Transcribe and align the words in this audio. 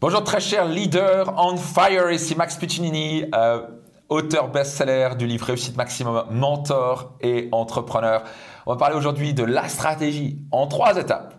Bonjour 0.00 0.24
très 0.24 0.40
cher 0.40 0.64
leader 0.64 1.34
on 1.36 1.58
fire, 1.58 2.10
ici 2.10 2.34
Max 2.34 2.56
Piccinini, 2.56 3.26
euh, 3.34 3.66
auteur 4.08 4.48
best-seller 4.48 5.10
du 5.18 5.26
livre 5.26 5.44
Réussite 5.44 5.76
Maximum, 5.76 6.24
mentor 6.30 7.18
et 7.20 7.50
entrepreneur. 7.52 8.24
On 8.64 8.72
va 8.72 8.78
parler 8.78 8.96
aujourd'hui 8.96 9.34
de 9.34 9.44
la 9.44 9.68
stratégie 9.68 10.38
en 10.52 10.68
trois 10.68 10.96
étapes. 10.96 11.34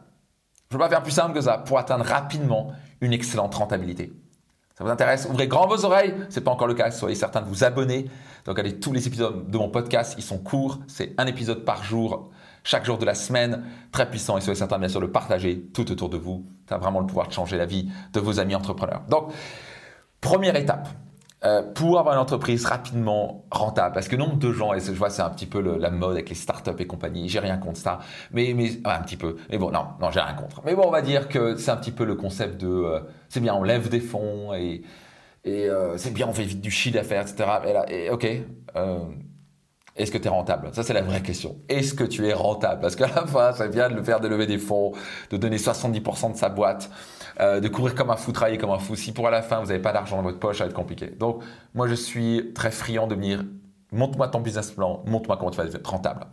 Je 0.70 0.78
ne 0.78 0.80
vais 0.80 0.86
pas 0.88 0.90
faire 0.92 1.02
plus 1.02 1.12
simple 1.12 1.34
que 1.34 1.42
ça 1.42 1.58
pour 1.58 1.80
atteindre 1.80 2.06
rapidement 2.06 2.72
une 3.02 3.14
excellente 3.14 3.56
rentabilité. 3.56 4.14
Ça 4.78 4.84
vous 4.84 4.92
intéresse? 4.92 5.28
Ouvrez 5.28 5.48
grand 5.48 5.66
vos 5.66 5.84
oreilles. 5.84 6.14
Ce 6.30 6.40
n'est 6.40 6.44
pas 6.44 6.52
encore 6.52 6.68
le 6.68 6.76
cas. 6.76 6.92
Soyez 6.92 7.16
certain 7.16 7.42
de 7.42 7.48
vous 7.48 7.64
abonner. 7.64 8.12
Donc 8.46 8.60
allez 8.60 8.80
tous 8.80 8.94
les 8.94 9.08
épisodes 9.08 9.50
de 9.50 9.58
mon 9.58 9.70
podcast. 9.70 10.14
Ils 10.20 10.24
sont 10.24 10.38
courts. 10.38 10.78
C'est 10.88 11.16
un 11.18 11.26
épisode 11.26 11.66
par 11.66 11.84
jour 11.84 12.30
chaque 12.64 12.86
jour 12.86 12.98
de 12.98 13.06
la 13.06 13.16
semaine, 13.16 13.64
très 13.92 14.10
puissant 14.10 14.38
et 14.38 14.42
soyez 14.42 14.58
certain 14.58 14.80
bien 14.80 14.88
sûr 14.88 15.00
de 15.00 15.06
le 15.06 15.12
partager 15.12 15.62
tout 15.74 15.92
autour 15.92 16.10
de 16.10 16.18
vous. 16.18 16.46
Ça 16.70 16.76
a 16.76 16.78
vraiment 16.78 17.00
le 17.00 17.08
pouvoir 17.08 17.28
de 17.28 17.34
changer 17.34 17.58
la 17.58 17.66
vie 17.66 17.90
de 18.14 18.20
vos 18.20 18.40
amis 18.40 18.56
entrepreneurs. 18.56 19.04
Donc, 19.10 19.32
première 20.22 20.56
étape, 20.56 20.88
euh, 21.44 21.64
pour 21.74 21.98
avoir 21.98 22.14
une 22.14 22.22
entreprise 22.22 22.66
rapidement 22.66 23.46
rentable, 23.50 23.96
parce 23.96 24.08
que 24.08 24.16
nombre 24.16 24.38
de 24.38 24.52
gens, 24.52 24.76
et 24.76 24.80
je 24.80 24.92
vois 24.92 25.10
c'est 25.10 25.24
un 25.24 25.30
petit 25.32 25.48
peu 25.48 25.60
la 25.60 25.90
mode 25.90 26.12
avec 26.12 26.30
les 26.30 26.36
startups 26.36 26.70
et 26.78 26.86
compagnie, 26.86 27.30
j'ai 27.30 27.40
rien 27.40 27.58
contre 27.58 27.80
ça, 27.80 28.00
mais, 28.32 28.56
un 28.86 29.02
petit 29.02 29.18
peu, 29.18 29.38
mais 29.50 29.58
bon, 29.58 29.72
non, 29.72 29.88
non, 30.00 30.12
j'ai 30.12 30.20
rien 30.20 30.36
contre. 30.36 30.62
Mais 30.66 30.76
bon, 30.76 30.84
on 30.86 30.92
va 30.92 31.02
dire 31.02 31.30
que 31.30 31.56
c'est 31.56 31.72
un 31.72 31.78
petit 31.78 31.92
peu 31.92 32.06
le 32.06 32.14
concept 32.14 32.62
de, 32.62 32.68
euh, 32.68 33.00
c'est 33.28 33.40
bien, 33.40 33.56
on 33.56 33.64
lève 33.64 33.90
des 33.90 34.02
fonds 34.02 34.54
et, 34.54 34.84
euh, 35.48 35.98
c'est 35.98 36.14
bien, 36.14 36.28
on 36.28 36.34
fait 36.34 36.44
vite 36.44 36.62
du 36.62 36.70
chiffre 36.70 36.94
d'affaires, 36.94 37.24
etc. 37.24 37.50
Et 37.66 37.74
là, 37.74 38.14
ok, 38.14 38.28
est-ce 40.02 40.12
que 40.12 40.18
tu 40.18 40.26
es 40.26 40.30
rentable? 40.30 40.70
Ça, 40.74 40.84
c'est 40.84 40.94
la 40.94 41.02
vraie 41.02 41.22
question. 41.22 41.58
Est-ce 41.70 41.94
que 41.94 42.04
tu 42.04 42.28
es 42.28 42.34
rentable? 42.34 42.82
Parce 42.82 42.96
qu'à 42.96 43.08
la 43.16 43.26
fin, 43.28 43.52
ça 43.52 43.68
vient 43.68 43.90
de 43.90 43.96
le 43.96 44.04
faire 44.04 44.20
de 44.20 44.28
lever 44.28 44.48
des 44.48 44.58
fonds, 44.58 44.94
de 45.30 45.38
donner 45.38 45.58
70% 45.58 46.34
de 46.34 46.38
sa 46.38 46.50
boîte, 46.50 46.90
euh, 47.40 47.60
de 47.60 47.68
courir 47.68 47.94
comme 47.96 48.10
un 48.10 48.16
fou, 48.16 48.32
travailler 48.32 48.58
comme 48.58 48.72
un 48.72 48.80
fou. 48.80 48.96
Si 48.96 49.12
pour 49.12 49.28
à 49.28 49.32
la 49.32 49.42
fin, 49.42 49.60
vous 49.60 49.68
n'avez 49.68 49.82
pas 49.82 49.94
d'argent 49.94 50.18
dans 50.18 50.24
votre 50.24 50.40
poche, 50.40 50.58
ça 50.58 50.64
va 50.64 50.70
être 50.70 50.76
compliqué. 50.76 51.08
Donc, 51.08 51.44
moi, 51.74 51.88
je 51.88 51.94
suis 51.94 52.52
très 52.54 52.72
friand 52.72 53.08
de 53.08 53.16
venir, 53.16 53.44
montre-moi 53.92 54.28
ton 54.28 54.42
business 54.42 54.72
plan, 54.72 55.04
montre-moi 55.06 55.38
comment 55.38 55.52
tu 55.52 55.58
vas 55.58 55.66
être 55.66 55.90
rentable. 55.90 56.26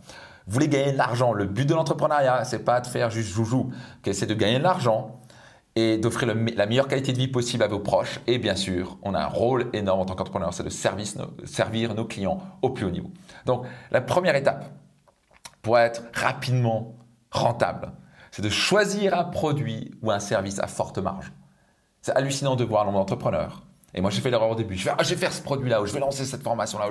Vous 0.47 0.53
voulez 0.53 0.67
gagner 0.67 0.93
de 0.93 0.97
l'argent. 0.97 1.31
Le 1.31 1.45
but 1.45 1.69
de 1.69 1.75
l'entrepreneuriat, 1.75 2.43
c'est 2.43 2.65
pas 2.65 2.81
de 2.81 2.87
faire 2.87 3.11
juste 3.11 3.29
joujou. 3.29 3.69
c'est 4.03 4.25
de 4.25 4.33
gagner 4.33 4.57
de 4.57 4.63
l'argent 4.63 5.19
et 5.75 5.97
d'offrir 5.97 6.33
la 6.33 6.65
meilleure 6.65 6.87
qualité 6.87 7.13
de 7.13 7.17
vie 7.17 7.27
possible 7.27 7.63
à 7.63 7.67
vos 7.67 7.79
proches. 7.79 8.19
Et 8.27 8.37
bien 8.37 8.55
sûr, 8.55 8.97
on 9.03 9.13
a 9.13 9.19
un 9.19 9.27
rôle 9.27 9.69
énorme 9.73 10.01
en 10.01 10.05
tant 10.05 10.15
qu'entrepreneur, 10.15 10.53
c'est 10.53 10.63
de 10.63 10.69
servir 10.69 11.95
nos 11.95 12.05
clients 12.05 12.39
au 12.61 12.71
plus 12.71 12.85
haut 12.85 12.91
niveau. 12.91 13.11
Donc, 13.45 13.65
la 13.91 14.01
première 14.01 14.35
étape 14.35 14.65
pour 15.61 15.77
être 15.77 16.03
rapidement 16.13 16.95
rentable, 17.31 17.91
c'est 18.31 18.41
de 18.41 18.49
choisir 18.49 19.17
un 19.17 19.23
produit 19.23 19.91
ou 20.01 20.11
un 20.11 20.19
service 20.19 20.59
à 20.59 20.67
forte 20.67 20.97
marge. 20.97 21.31
C'est 22.01 22.15
hallucinant 22.15 22.55
de 22.55 22.63
voir 22.63 22.83
un 22.83 22.85
nombre 22.85 22.99
d'entrepreneurs. 22.99 23.63
Et 23.93 24.01
moi, 24.01 24.09
j'ai 24.09 24.21
fait 24.21 24.29
l'erreur 24.29 24.51
au 24.51 24.55
début. 24.55 24.75
Je 24.75 24.85
vais, 24.85 24.91
ah, 24.97 25.03
je 25.03 25.09
vais 25.09 25.15
faire 25.15 25.33
ce 25.33 25.41
produit-là, 25.41 25.81
ou 25.81 25.85
je 25.85 25.93
vais 25.93 25.99
lancer 25.99 26.25
cette 26.25 26.43
formation-là. 26.43 26.87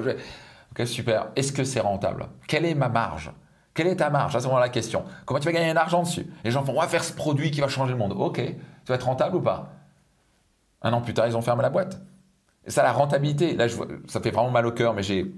Ok, 0.73 0.87
super. 0.87 1.29
Est-ce 1.37 1.53
que 1.53 1.65
c'est 1.65 1.81
rentable? 1.81 2.29
Quelle 2.47 2.65
est 2.65 2.75
ma 2.75 2.89
marge? 2.89 3.31
Quelle 3.79 3.87
est 3.87 3.97
ta 3.97 4.11
marge? 4.11 4.33
C'est 4.33 4.41
vraiment 4.41 4.59
la 4.59 4.71
question. 4.71 5.05
Comment 5.25 5.39
tu 5.39 5.47
vas 5.47 5.53
gagner 5.53 5.71
de 5.71 5.75
l'argent 5.77 6.03
dessus? 6.03 6.27
Les 6.43 6.51
gens 6.51 6.65
font 6.65 6.73
on 6.73 6.81
va 6.81 6.89
faire 6.89 7.05
ce 7.05 7.13
produit 7.13 7.53
qui 7.53 7.61
va 7.61 7.69
changer 7.69 7.93
le 7.93 7.99
monde. 7.99 8.13
Ok, 8.13 8.43
tu 8.45 8.55
vas 8.89 8.97
être 8.97 9.07
rentable 9.07 9.37
ou 9.37 9.41
pas? 9.41 9.71
Un 10.83 10.93
an 10.93 11.01
plus 11.01 11.15
tard, 11.15 11.29
ils 11.29 11.37
ont 11.37 11.43
fermé 11.43 11.63
la 11.63 11.71
boîte. 11.71 12.01
Et 12.67 12.73
ça, 12.73 12.83
la 12.83 12.91
rentabilité, 12.91 13.55
là, 13.55 13.67
ça 14.09 14.21
fait 14.21 14.33
vraiment 14.33 14.51
mal 14.51 14.67
au 14.67 14.73
cœur, 14.73 14.95
mais 14.95 15.05
j'ai 15.05 15.33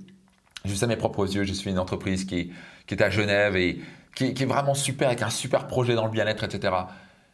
vu 0.65 0.75
ça 0.75 0.87
mes 0.87 0.97
propres 0.97 1.31
yeux. 1.37 1.45
Je 1.45 1.53
suis 1.53 1.71
une 1.71 1.79
entreprise 1.79 2.25
qui, 2.25 2.51
qui 2.87 2.95
est 2.95 3.03
à 3.03 3.11
Genève 3.11 3.57
et 3.57 3.83
qui, 4.17 4.29
est 4.29 4.47
vraiment 4.47 4.73
super, 4.73 5.09
avec 5.09 5.21
un 5.21 5.29
super 5.29 5.67
projet 5.67 5.95
dans 5.95 6.07
le 6.07 6.11
bien-être, 6.11 6.43
etc. 6.43 6.75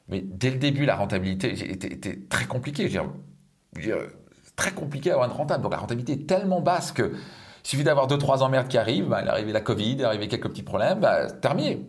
Mais 0.08 0.22
dès 0.22 0.50
le 0.50 0.58
début, 0.58 0.86
la 0.86 0.96
rentabilité 0.96 1.70
était, 1.70 2.18
très 2.28 2.46
compliquée. 2.46 2.88
Je 2.88 2.98
veux 2.98 3.80
dire, 3.80 3.96
très 4.56 4.72
compliqué 4.72 5.10
à 5.10 5.12
avoir 5.14 5.30
une 5.30 5.36
rentable. 5.36 5.62
Donc 5.62 5.70
la 5.70 5.78
rentabilité 5.78 6.14
est 6.14 6.26
tellement 6.26 6.60
basse 6.60 6.90
que 6.90 7.12
il 7.66 7.70
suffit 7.70 7.82
d'avoir 7.82 8.06
deux, 8.06 8.16
trois 8.16 8.44
emmerdes 8.44 8.68
qui 8.68 8.78
arrivent, 8.78 9.08
bah, 9.08 9.22
il 9.22 9.26
est 9.26 9.30
arrivé 9.30 9.50
la 9.50 9.60
Covid, 9.60 9.94
il 9.94 10.00
est 10.00 10.04
arrivé 10.04 10.28
quelques 10.28 10.48
petits 10.50 10.62
problèmes, 10.62 11.00
bah, 11.00 11.28
terminé. 11.28 11.84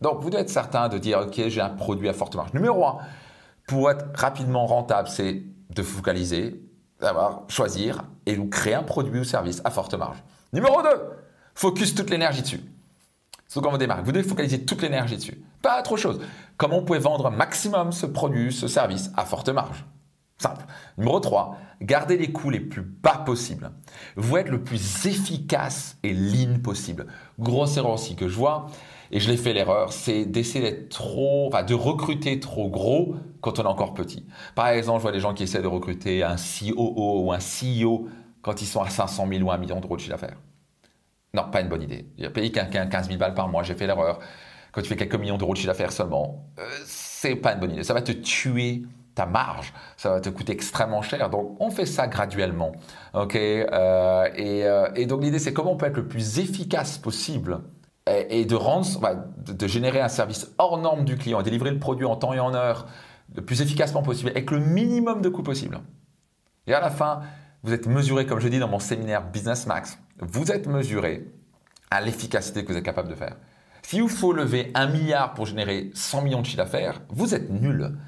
Donc 0.00 0.20
vous 0.20 0.30
devez 0.30 0.42
être 0.42 0.48
certain 0.48 0.88
de 0.88 0.96
dire, 0.96 1.18
OK, 1.18 1.48
j'ai 1.48 1.60
un 1.60 1.70
produit 1.70 2.08
à 2.08 2.12
forte 2.12 2.36
marge. 2.36 2.54
Numéro 2.54 2.86
un, 2.86 2.98
pour 3.66 3.90
être 3.90 4.04
rapidement 4.14 4.64
rentable, 4.66 5.08
c'est 5.08 5.42
de 5.74 5.82
focaliser, 5.82 6.62
d'avoir, 7.00 7.42
choisir 7.48 8.04
et 8.26 8.36
vous 8.36 8.46
créer 8.46 8.74
un 8.74 8.84
produit 8.84 9.18
ou 9.18 9.24
service 9.24 9.60
à 9.64 9.72
forte 9.72 9.94
marge. 9.94 10.22
Numéro 10.52 10.82
2, 10.82 10.88
focus 11.52 11.96
toute 11.96 12.10
l'énergie 12.10 12.42
dessus. 12.42 12.60
C'est 13.48 13.60
quand 13.60 13.72
vous 13.72 13.78
démarrez, 13.78 14.02
vous 14.02 14.12
devez 14.12 14.26
focaliser 14.26 14.64
toute 14.64 14.82
l'énergie 14.82 15.16
dessus. 15.16 15.42
Pas 15.62 15.80
autre 15.80 15.96
chose. 15.96 16.20
Comment 16.56 16.78
vous 16.78 16.84
pouvez 16.84 17.00
vendre 17.00 17.28
maximum 17.32 17.90
ce 17.90 18.06
produit, 18.06 18.52
ce 18.52 18.68
service 18.68 19.10
à 19.16 19.24
forte 19.24 19.48
marge? 19.48 19.84
Simple. 20.40 20.64
Numéro 20.96 21.18
3, 21.18 21.58
gardez 21.82 22.16
les 22.16 22.30
coûts 22.30 22.50
les 22.50 22.60
plus 22.60 22.82
bas 22.82 23.22
possibles. 23.26 23.72
Vous 24.16 24.36
êtes 24.36 24.48
le 24.48 24.62
plus 24.62 25.06
efficace 25.06 25.98
et 26.04 26.12
lean 26.12 26.60
possible. 26.62 27.08
Grosse 27.40 27.76
erreur 27.76 27.94
aussi 27.94 28.14
que 28.14 28.28
je 28.28 28.36
vois, 28.36 28.66
et 29.10 29.18
je 29.18 29.28
l'ai 29.28 29.36
fait 29.36 29.52
l'erreur, 29.52 29.92
c'est 29.92 30.26
d'essayer 30.26 30.60
d'être 30.60 30.90
trop, 30.90 31.48
enfin 31.48 31.64
de 31.64 31.74
recruter 31.74 32.38
trop 32.38 32.68
gros 32.68 33.16
quand 33.40 33.58
on 33.58 33.64
est 33.64 33.66
encore 33.66 33.94
petit. 33.94 34.26
Par 34.54 34.68
exemple, 34.68 34.98
je 34.98 35.02
vois 35.02 35.12
des 35.12 35.20
gens 35.20 35.34
qui 35.34 35.42
essaient 35.42 35.62
de 35.62 35.66
recruter 35.66 36.22
un 36.22 36.36
COO 36.36 37.22
ou 37.24 37.32
un 37.32 37.38
CEO 37.38 38.08
quand 38.42 38.62
ils 38.62 38.66
sont 38.66 38.82
à 38.82 38.90
500 38.90 39.26
000 39.28 39.42
ou 39.42 39.50
1 39.50 39.58
million 39.58 39.80
d'euros 39.80 39.96
de 39.96 40.00
chiffre 40.00 40.12
d'affaires. 40.12 40.38
Non, 41.34 41.50
pas 41.50 41.62
une 41.62 41.68
bonne 41.68 41.82
idée. 41.82 42.06
Payer 42.32 42.52
15 42.52 43.08
000 43.08 43.18
balles 43.18 43.34
par 43.34 43.48
mois, 43.48 43.62
j'ai 43.62 43.74
fait 43.74 43.86
l'erreur. 43.86 44.20
Quand 44.72 44.82
tu 44.82 44.88
fais 44.88 44.96
quelques 44.96 45.16
millions 45.16 45.38
d'euros 45.38 45.52
de 45.52 45.58
chiffre 45.58 45.72
d'affaires 45.72 45.92
seulement, 45.92 46.46
euh, 46.58 46.62
c'est 46.84 47.36
pas 47.36 47.54
une 47.54 47.60
bonne 47.60 47.72
idée. 47.72 47.84
Ça 47.84 47.94
va 47.94 48.02
te 48.02 48.12
tuer 48.12 48.82
ta 49.18 49.26
marge, 49.26 49.72
ça 49.96 50.10
va 50.10 50.20
te 50.20 50.28
coûter 50.28 50.52
extrêmement 50.52 51.02
cher. 51.02 51.28
Donc 51.28 51.56
on 51.60 51.70
fait 51.70 51.86
ça 51.86 52.06
graduellement, 52.06 52.72
ok 53.14 53.34
euh, 53.34 53.66
euh, 54.38 54.88
et, 54.94 55.06
donc 55.06 55.22
l'idée 55.22 55.40
c'est 55.40 55.52
comment 55.52 55.72
on 55.72 55.76
peut 55.76 55.86
être 55.86 55.96
le 55.96 56.06
plus 56.06 56.38
efficace 56.38 56.98
possible 56.98 57.60
et, 58.06 58.44
de 58.44 58.54
rendre, 58.54 58.86
de, 59.44 59.66
générer 59.66 60.00
un 60.00 60.08
service 60.08 60.52
hors 60.56 60.78
norme 60.78 61.04
du 61.04 61.16
client, 61.16 61.42
délivrer 61.42 61.72
le 61.72 61.80
produit 61.80 62.06
en 62.06 62.14
temps 62.16 62.32
et 62.32 62.40
en 62.40 62.54
heure 62.54 62.86
le 63.34 63.44
plus 63.44 63.60
efficacement 63.60 64.02
possible 64.02 64.30
avec 64.30 64.50
le 64.52 64.60
minimum 64.60 65.20
de 65.20 65.28
coûts 65.28 65.42
possible. 65.42 65.80
Et 66.66 66.72
à 66.72 66.80
la 66.80 66.90
fin, 66.90 67.20
vous 67.64 67.72
êtes 67.72 67.86
mesuré, 67.86 68.24
comme 68.24 68.38
je 68.38 68.48
dis 68.48 68.60
dans 68.60 68.68
mon 68.68 68.78
séminaire 68.78 69.28
Business 69.28 69.66
Max, 69.66 69.98
vous 70.20 70.52
êtes 70.52 70.68
mesuré 70.68 71.26
à 71.90 72.00
l'efficacité 72.00 72.64
que 72.64 72.72
vous 72.72 72.78
êtes 72.78 72.84
capable 72.84 73.08
de 73.08 73.14
faire. 73.14 73.36
Si 73.82 74.00
vous 74.00 74.08
faut 74.08 74.32
lever 74.32 74.70
un 74.74 74.86
milliard 74.86 75.34
pour 75.34 75.46
générer 75.46 75.90
100 75.92 76.22
millions 76.22 76.40
de 76.40 76.46
chiffre 76.46 76.58
d'affaires, 76.58 77.02
vous 77.10 77.34
êtes 77.34 77.50
nul. 77.50 77.98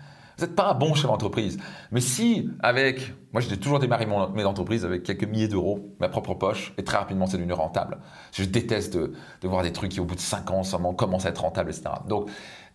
Vous 0.41 0.47
n'êtes 0.47 0.57
pas 0.57 0.71
un 0.71 0.75
bon 0.75 0.95
chef 0.95 1.05
d'entreprise. 1.05 1.59
Mais 1.93 2.01
si, 2.01 2.49
avec. 2.61 3.13
Moi, 3.33 3.43
j'ai 3.43 3.59
toujours 3.59 3.79
démarré 3.79 4.07
mes 4.07 4.45
entreprises 4.45 4.87
avec 4.87 5.03
quelques 5.03 5.25
milliers 5.25 5.49
d'euros, 5.49 5.95
ma 6.01 6.09
propre 6.09 6.33
poche, 6.33 6.73
et 6.79 6.83
très 6.83 6.97
rapidement, 6.97 7.27
c'est 7.27 7.37
devenu 7.37 7.53
rentable. 7.53 7.99
Je 8.33 8.43
déteste 8.45 8.97
de, 8.97 9.13
voir 9.43 9.63
des 9.63 9.73
trucs 9.73 9.93
qui, 9.93 10.01
au 10.01 10.05
bout 10.07 10.15
de 10.15 10.21
5 10.21 10.51
ans, 10.51 10.63
seulement 10.63 10.95
commencent 10.95 11.27
à 11.27 11.29
être 11.29 11.43
rentables, 11.43 11.71
etc. 11.71 11.91
Donc, 12.09 12.31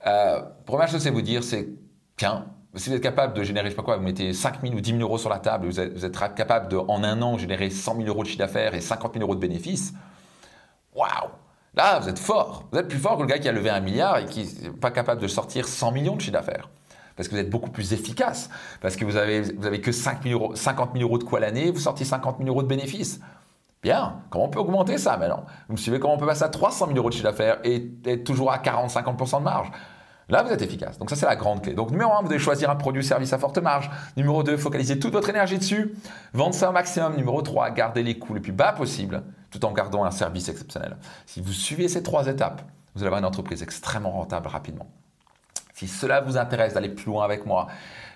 euh, 0.05 0.43
première 0.65 0.87
chose, 0.87 1.01
c'est 1.01 1.09
vous 1.09 1.23
dire, 1.23 1.43
c'est 1.43 1.67
qu'un, 2.17 2.45
si 2.75 2.89
vous 2.89 2.95
êtes 2.95 3.01
capable 3.01 3.33
de 3.33 3.41
générer, 3.41 3.65
je 3.65 3.71
sais 3.71 3.75
pas 3.75 3.81
quoi, 3.81 3.97
vous 3.97 4.03
mettez 4.03 4.31
5 4.31 4.61
000 4.61 4.75
ou 4.75 4.79
10 4.79 4.91
000 4.91 5.01
euros 5.01 5.17
sur 5.17 5.31
la 5.31 5.39
table, 5.39 5.65
vous 5.65 5.79
êtes, 5.79 5.91
vous 5.91 6.05
êtes 6.05 6.17
capable 6.35 6.69
de, 6.69 6.77
en 6.77 7.03
un 7.03 7.21
an, 7.23 7.37
générer 7.39 7.71
100 7.71 7.95
000 7.97 8.07
euros 8.07 8.21
de 8.21 8.27
chiffre 8.27 8.39
d'affaires 8.39 8.75
et 8.75 8.81
50 8.81 9.15
000 9.15 9.23
euros 9.25 9.35
de 9.35 9.41
bénéfices, 9.41 9.93
waouh 10.93 11.31
Là, 11.73 11.99
vous 11.99 12.07
êtes 12.07 12.19
fort. 12.19 12.63
Vous 12.71 12.79
êtes 12.79 12.87
plus 12.87 12.99
fort 12.99 13.17
que 13.17 13.23
le 13.23 13.27
gars 13.27 13.39
qui 13.39 13.49
a 13.49 13.51
levé 13.51 13.69
un 13.69 13.81
milliard 13.81 14.19
et 14.19 14.25
qui 14.25 14.47
n'est 14.63 14.69
pas 14.69 14.91
capable 14.91 15.21
de 15.21 15.27
sortir 15.27 15.67
100 15.67 15.91
millions 15.91 16.15
de 16.15 16.21
chiffre 16.21 16.31
d'affaires 16.31 16.69
parce 17.15 17.27
que 17.27 17.35
vous 17.35 17.39
êtes 17.39 17.49
beaucoup 17.49 17.69
plus 17.69 17.93
efficace, 17.93 18.49
parce 18.81 18.95
que 18.95 19.05
vous 19.05 19.15
avez, 19.15 19.41
vous 19.41 19.65
avez 19.65 19.81
que 19.81 19.91
5 19.91 20.23
000 20.23 20.55
50 20.55 20.91
000 20.93 21.03
euros 21.03 21.17
de 21.17 21.23
quoi 21.23 21.39
l'année, 21.39 21.71
vous 21.71 21.79
sortez 21.79 22.05
50 22.05 22.37
000 22.37 22.49
euros 22.49 22.63
de 22.63 22.67
bénéfices. 22.67 23.19
Bien, 23.81 24.21
comment 24.29 24.45
on 24.45 24.49
peut 24.49 24.59
augmenter 24.59 24.97
ça 24.97 25.15
maintenant? 25.17 25.45
Vous 25.67 25.73
me 25.73 25.77
suivez 25.77 25.99
comment 25.99 26.15
on 26.15 26.17
peut 26.17 26.25
passer 26.25 26.43
à 26.43 26.49
300 26.49 26.87
000 26.87 26.97
euros 26.97 27.09
de 27.09 27.13
chiffre 27.13 27.27
d'affaires 27.27 27.59
et 27.63 27.91
être 28.05 28.23
toujours 28.23 28.51
à 28.51 28.57
40-50% 28.57 29.39
de 29.39 29.43
marge? 29.43 29.71
Là, 30.27 30.41
vous 30.41 30.51
êtes 30.51 30.63
efficace. 30.63 30.97
Donc 30.97 31.11
ça, 31.11 31.15
c'est 31.15 31.27
la 31.27 31.35
grande 31.35 31.61
clé. 31.61 31.73
Donc 31.73 31.91
numéro 31.91 32.11
1, 32.13 32.21
vous 32.23 32.27
devez 32.27 32.39
choisir 32.39 32.71
un 32.71 32.75
produit 32.75 33.01
ou 33.01 33.05
service 33.05 33.31
à 33.31 33.37
forte 33.37 33.59
marge. 33.59 33.91
Numéro 34.17 34.41
2, 34.41 34.57
focalisez 34.57 34.97
toute 34.97 35.13
votre 35.13 35.29
énergie 35.29 35.59
dessus. 35.59 35.93
Vendre 36.33 36.55
ça 36.55 36.69
au 36.69 36.73
maximum. 36.73 37.15
Numéro 37.15 37.43
3, 37.43 37.69
gardez 37.71 38.01
les 38.01 38.17
coûts 38.17 38.33
les 38.33 38.39
plus 38.39 38.51
bas 38.51 38.71
possibles 38.71 39.23
tout 39.51 39.63
en 39.65 39.71
gardant 39.71 40.03
un 40.03 40.11
service 40.11 40.49
exceptionnel. 40.49 40.97
Si 41.27 41.39
vous 41.39 41.53
suivez 41.53 41.87
ces 41.87 42.03
trois 42.03 42.27
étapes, 42.27 42.63
vous 42.93 43.01
allez 43.01 43.07
avoir 43.07 43.19
une 43.19 43.25
entreprise 43.25 43.61
extrêmement 43.61 44.11
rentable 44.11 44.47
rapidement. 44.47 44.87
Si 45.75 45.89
cela 45.89 46.21
vous 46.21 46.37
intéresse 46.37 46.73
d'aller 46.73 46.87
plus 46.87 47.07
loin 47.07 47.25
avec 47.25 47.45
moi, 47.45 47.67